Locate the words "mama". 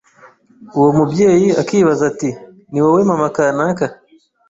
3.09-3.27